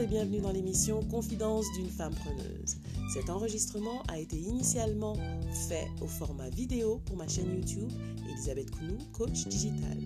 [0.00, 2.78] et bienvenue dans l'émission Confidence d'une femme preneuse.
[3.12, 5.14] Cet enregistrement a été initialement
[5.68, 7.90] fait au format vidéo pour ma chaîne YouTube
[8.26, 9.98] Elisabeth Kounou, coach digital.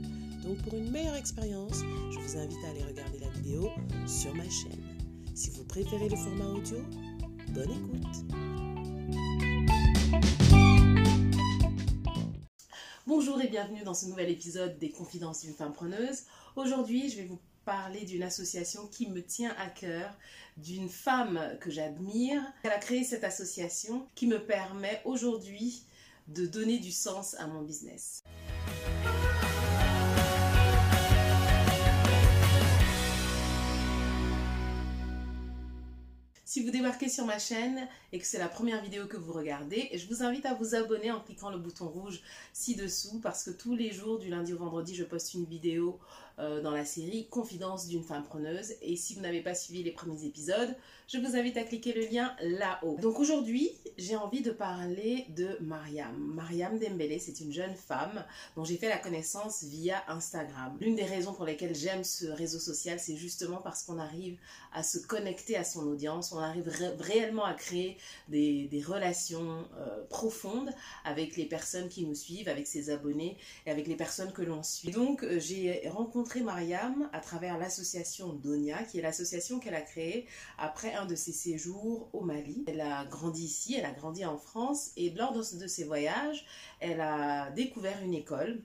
[0.42, 3.70] Donc pour une meilleure expérience, je vous invite à aller regarder la vidéo
[4.08, 4.82] sur ma chaîne.
[5.32, 6.78] Si vous préférez le format audio,
[7.50, 8.24] bonne écoute.
[13.06, 16.24] Bonjour et bienvenue dans ce nouvel épisode des Confidences d'une femme preneuse.
[16.56, 20.16] Aujourd'hui, je vais vous parler d'une association qui me tient à cœur,
[20.56, 22.42] d'une femme que j'admire.
[22.62, 25.84] Elle a créé cette association qui me permet aujourd'hui
[26.28, 28.22] de donner du sens à mon business.
[36.54, 39.90] Si vous débarquez sur ma chaîne et que c'est la première vidéo que vous regardez,
[39.92, 42.20] je vous invite à vous abonner en cliquant le bouton rouge
[42.52, 45.98] ci-dessous parce que tous les jours, du lundi au vendredi, je poste une vidéo
[46.38, 48.74] euh, dans la série Confidence d'une femme preneuse.
[48.82, 50.74] Et si vous n'avez pas suivi les premiers épisodes,
[51.06, 52.96] je vous invite à cliquer le lien là-haut.
[53.00, 56.16] Donc aujourd'hui, j'ai envie de parler de Mariam.
[56.16, 58.24] Mariam Dembélé, c'est une jeune femme
[58.56, 60.76] dont j'ai fait la connaissance via Instagram.
[60.80, 64.38] L'une des raisons pour lesquelles j'aime ce réseau social, c'est justement parce qu'on arrive
[64.72, 67.96] à se connecter à son audience, on arrive réellement à créer
[68.28, 70.70] des, relations euh, profondes
[71.04, 74.62] avec les personnes qui nous suivent, avec ses abonnés et avec les personnes que l'on
[74.62, 74.90] suit.
[74.90, 80.26] Donc euh, j'ai rencontré Mariam à travers l'association Donia, qui est l'association qu'elle a créée
[80.58, 82.64] après un de ses séjours au Mali.
[82.66, 86.46] Elle a grandi ici, elle a grandi en France et lors de, ses voyages,
[86.80, 88.60] elle a découvert une école,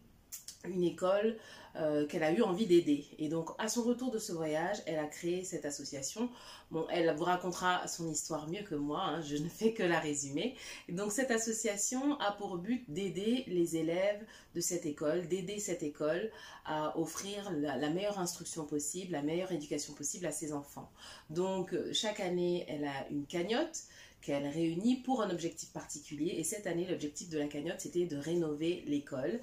[0.66, 1.38] une école
[1.76, 3.06] euh, qu'elle a eu envie d'aider.
[3.20, 6.30] Et donc, à son retour de ce voyage, elle a créé cette association.
[6.72, 10.00] Bon, elle vous racontera son histoire mieux que moi, hein, je ne fais que la
[10.00, 10.56] résumer.
[10.90, 14.24] Donc, cette association a pour but d'aider les élèves
[14.56, 16.32] de cette école, d'aider cette école
[16.66, 20.90] à offrir la, meilleure instruction possible, la meilleure éducation possible à ses enfants.
[21.30, 23.84] Donc, chaque année, elle a une cagnotte
[24.22, 26.36] qu'elle réunit pour un objectif particulier.
[26.38, 29.40] Et cette année, l'objectif de la cagnotte, c'était de rénover l'école.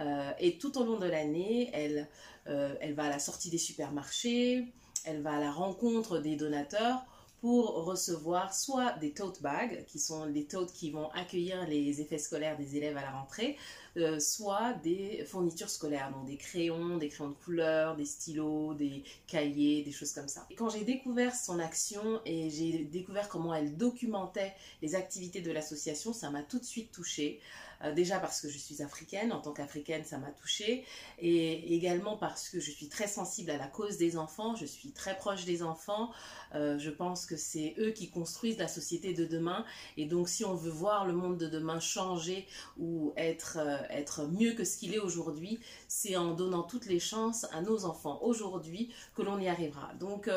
[0.00, 2.08] Euh, et tout au long de l'année, elle,
[2.46, 4.66] euh, elle va à la sortie des supermarchés,
[5.04, 7.04] elle va à la rencontre des donateurs
[7.40, 12.18] pour recevoir soit des tote bags, qui sont les totes qui vont accueillir les effets
[12.18, 13.56] scolaires des élèves à la rentrée,
[13.96, 19.04] euh, soit des fournitures scolaires, donc des crayons, des crayons de couleur, des stylos, des
[19.26, 20.46] cahiers, des choses comme ça.
[20.50, 24.52] Et quand j'ai découvert son action et j'ai découvert comment elle documentait
[24.82, 27.40] les activités de l'association, ça m'a tout de suite touchée.
[27.82, 30.84] Euh, déjà parce que je suis africaine, en tant qu'africaine, ça m'a touchée.
[31.18, 34.92] Et également parce que je suis très sensible à la cause des enfants, je suis
[34.92, 36.10] très proche des enfants.
[36.54, 39.64] Euh, je pense que c'est eux qui construisent la société de demain.
[39.96, 42.46] Et donc, si on veut voir le monde de demain changer
[42.78, 47.00] ou être, euh, être mieux que ce qu'il est aujourd'hui, c'est en donnant toutes les
[47.00, 49.92] chances à nos enfants aujourd'hui que l'on y arrivera.
[49.94, 50.28] Donc,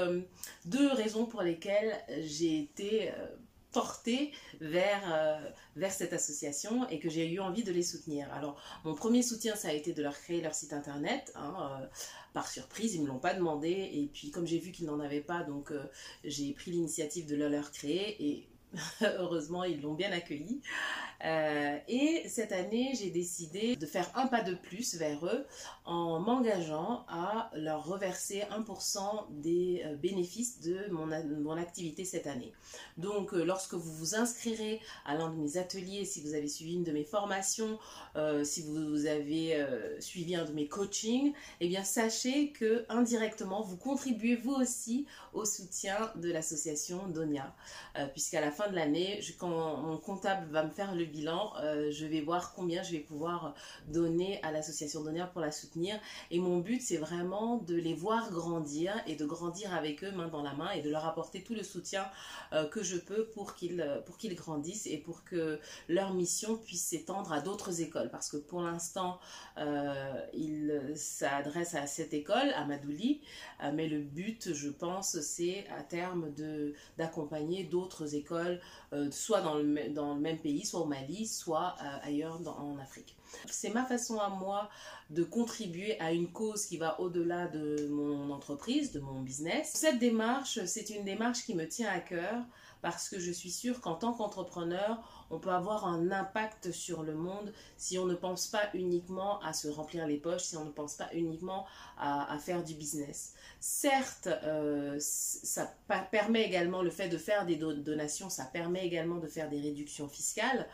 [0.66, 3.12] deux raisons pour lesquelles j'ai été
[3.74, 8.32] portée vers, euh, vers cette association et que j'ai eu envie de les soutenir.
[8.34, 11.34] Alors, mon premier soutien, ça a été de leur créer leur site internet.
[11.36, 11.86] Hein, euh,
[12.34, 13.70] par surprise, ils ne me l'ont pas demandé.
[13.70, 15.84] Et puis, comme j'ai vu qu'ils n'en avaient pas, donc euh,
[16.24, 18.24] j'ai pris l'initiative de leur, leur créer.
[18.24, 18.48] Et
[19.02, 20.62] heureusement, ils l'ont bien accueilli.
[21.26, 25.46] Euh, et cette année, j'ai décidé de faire un pas de plus vers eux
[25.86, 32.52] en m'engageant à leur reverser 1% des euh, bénéfices de mon, activité cette année.
[32.98, 36.74] Donc, euh, lorsque vous vous inscrirez à l'un de mes ateliers, si vous avez suivi
[36.74, 37.80] une de mes formations,
[38.44, 39.66] si vous avez
[40.00, 45.46] suivi un de mes coachings, eh bien, sachez que indirectement, vous contribuez vous aussi au
[45.46, 47.56] soutien de l'association Donia.
[48.14, 52.06] Puisqu'à la fin de l'année, quand mon comptable va me faire le bilan, euh, je
[52.06, 53.54] vais voir combien je vais pouvoir
[53.88, 56.00] donner à l'association Donner pour la soutenir.
[56.32, 60.28] Et mon but, c'est vraiment de les voir grandir et de grandir avec eux main
[60.28, 62.06] dans la main et de leur apporter tout le soutien
[62.54, 65.60] euh, que je peux pour qu'ils pour qu'ils grandissent et pour que
[65.90, 68.10] leur mission puisse s'étendre à d'autres écoles.
[68.12, 69.20] Parce que pour l'instant,
[69.58, 73.22] euh, ils s'adressent à cette école, à Madouli,
[73.64, 76.34] euh, mais le but, je pense, c'est à terme
[76.98, 78.53] d'accompagner d'autres écoles,
[79.12, 83.16] soit dans le, dans le même pays, soit au Mali soit euh, ailleurs en Afrique.
[83.50, 84.70] C'est ma façon à moi
[85.10, 89.72] de contribuer à une cause qui va au-delà de mon entreprise, de mon business.
[89.74, 92.44] Cette démarche, c'est une démarche qui me tient à cœur
[92.82, 97.16] parce que je suis sûre qu'en tant qu'entrepreneur, on peut avoir un impact sur le
[97.16, 100.72] monde si on ne pense pas uniquement à se remplir les poches, si on ne
[100.72, 101.66] pense pas uniquement
[101.98, 103.34] à, faire du business.
[103.60, 105.74] Certes, euh, ça
[106.12, 110.08] permet également le fait de faire des donations, ça permet également de faire des réductions
[110.08, 110.68] fiscales,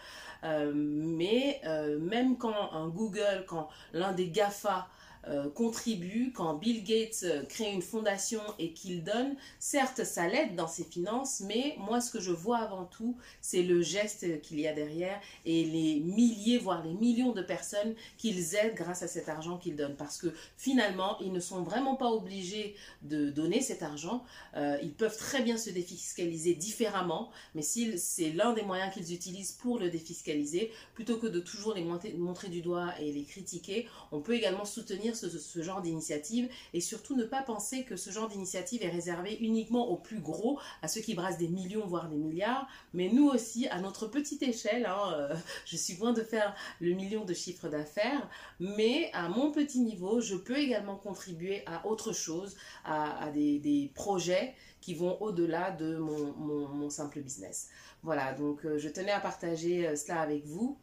[0.43, 4.87] euh, mais euh, même quand un Google, quand l'un des GAFA
[5.27, 10.55] euh, contribue, quand Bill Gates euh, crée une fondation et qu'il donne, certes, ça l'aide
[10.55, 14.59] dans ses finances, mais moi, ce que je vois avant tout, c'est le geste qu'il
[14.59, 19.07] y a derrière et les milliers, voire les millions de personnes qu'ils aident grâce à
[19.07, 19.97] cet argent qu'ils donnent.
[19.97, 24.23] Parce que finalement, ils ne sont vraiment pas obligés de donner cet argent.
[24.55, 29.13] Euh, ils peuvent très bien se défiscaliser différemment, mais si c'est l'un des moyens qu'ils
[29.13, 33.87] utilisent pour le défiscaliser, plutôt que de toujours les montrer du doigt et les critiquer,
[34.11, 38.27] on peut également soutenir ce, genre d'initiative et surtout ne pas penser que ce genre
[38.27, 42.17] d'initiative est réservé uniquement aux plus gros, à ceux qui brassent des millions voire des
[42.17, 45.35] milliards, mais nous aussi à notre petite échelle, hein, euh,
[45.65, 48.29] je suis loin de faire le million de chiffre d'affaires,
[48.59, 52.55] mais à mon petit niveau, je peux également contribuer à autre chose,
[52.85, 57.69] à, des, projets qui vont au-delà de mon, simple business.
[58.01, 60.77] Voilà, donc euh, je tenais à partager euh, cela avec vous.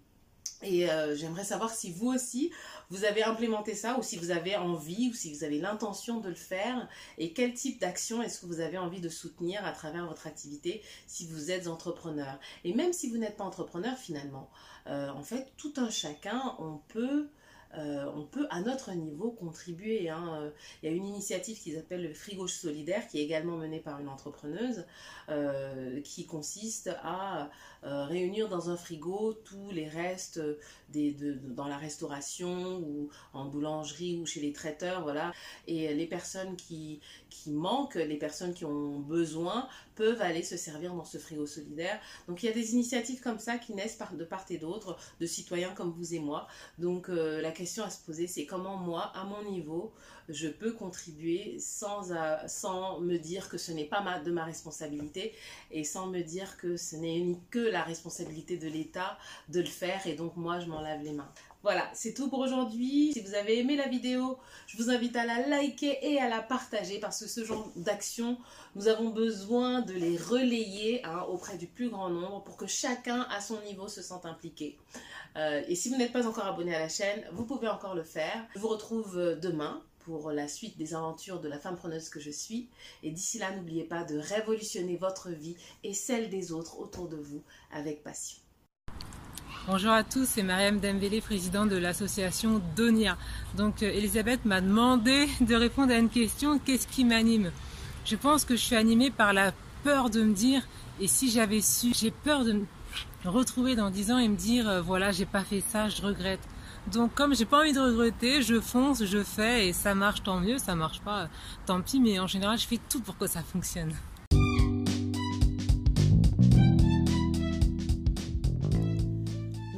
[0.62, 2.50] Et euh, j'aimerais savoir si vous aussi,
[2.88, 6.30] vous avez implémenté ça ou si vous avez envie ou si vous avez l'intention de
[6.30, 6.88] le faire
[7.18, 10.82] et quel type d'action est-ce que vous avez envie de soutenir à travers votre activité
[11.06, 12.40] si vous êtes entrepreneur?
[12.64, 14.50] Et même si vous n'êtes pas entrepreneur finalement,
[14.86, 17.28] euh, en fait, tout un chacun, on peut
[17.74, 20.08] euh, on peut à notre niveau contribuer.
[20.08, 20.38] Hein.
[20.40, 20.50] Euh,
[20.82, 24.00] il y a une initiative qui s'appelle le frigo solidaire qui est également menée par
[24.00, 24.86] une entrepreneuse
[25.28, 27.50] euh, qui consiste à
[27.82, 30.40] réunir dans un frigo tous les restes
[30.90, 35.02] dans la restauration ou en boulangerie ou chez les traiteurs.
[35.02, 35.32] Voilà.
[35.68, 37.00] Et les personnes qui,
[37.46, 42.00] manquent, les personnes qui ont besoin peuvent aller se servir dans ce frigo solidaire.
[42.26, 45.26] Donc il y a des initiatives comme ça qui naissent de part et d'autre de
[45.26, 46.48] citoyens comme vous et moi.
[46.78, 47.08] Donc
[47.56, 49.92] question à se poser, c'est comment moi, à mon niveau,
[50.28, 52.10] je peux contribuer sans,
[53.00, 55.34] me dire que ce n'est pas de ma responsabilité
[55.70, 59.18] et sans me dire que ce n'est que la responsabilité de l'État
[59.48, 61.32] de le faire et donc moi, je m'en lave les mains.
[61.66, 63.12] Voilà, c'est tout pour aujourd'hui.
[63.12, 66.40] Si vous avez aimé la vidéo, je vous invite à la liker et à la
[66.40, 68.38] partager parce que ce genre d'actions,
[68.76, 73.26] nous avons besoin de les relayer hein, auprès du plus grand nombre pour que chacun
[73.36, 74.78] à son niveau se sente impliqué.
[75.34, 78.04] Euh, et si vous n'êtes pas encore abonné à la chaîne, vous pouvez encore le
[78.04, 78.46] faire.
[78.54, 82.20] Je vous retrouve euh, demain pour la suite des aventures de la femme preneuse que
[82.20, 82.68] je suis.
[83.02, 87.16] Et d'ici là, n'oubliez pas de révolutionner votre vie et celle des autres autour de
[87.16, 87.42] vous
[87.72, 88.38] avec passion.
[89.68, 93.18] Bonjour à tous, c'est Mariam Dembélé, présidente de l'association Donia.
[93.56, 97.50] Donc euh, Elisabeth m'a demandé de répondre à une question, qu'est-ce qui m'anime?
[98.04, 99.50] Je pense que je suis animée par la
[99.82, 100.62] peur de me dire,
[101.00, 102.64] et si j'avais su, j'ai peur de me
[103.24, 106.46] retrouver dans 10 ans et me dire, euh, voilà, j'ai pas fait ça, je regrette.
[106.92, 110.38] Donc comme j'ai pas envie de regretter, je fonce, je fais et ça marche tant
[110.38, 111.28] mieux, ça marche pas,
[111.66, 113.92] tant pis, mais en général je fais tout pour que ça fonctionne.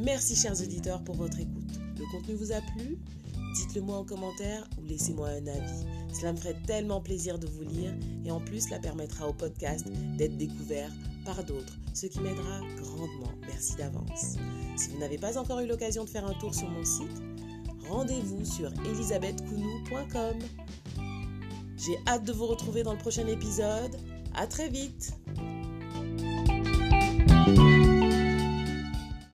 [0.09, 1.79] Merci chers auditeurs pour votre écoute.
[1.99, 2.97] Le contenu vous a plu?
[3.55, 5.85] Dites-le moi en commentaire ou laissez-moi un avis.
[6.19, 7.93] Cela me ferait tellement plaisir de vous lire
[8.25, 10.91] et en plus cela permettra au podcast d'être découvert
[11.27, 13.35] par d'autres, ce qui m'aidera grandement.
[13.49, 14.37] Merci d'avance.
[14.77, 17.23] Si vous n'avez pas encore eu l'occasion de faire un tour sur mon site,
[17.87, 20.39] rendez-vous sur elisabethkounou.com.
[21.77, 23.95] J'ai hâte de vous retrouver dans le prochain épisode.
[24.35, 25.18] À très vite!